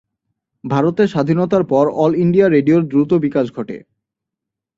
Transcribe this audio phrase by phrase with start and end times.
[0.63, 3.77] ভারতের স্বাধীনতার পর অল ইন্ডিয়া রেডিও’র দ্রুত বিকাশ ঘটে।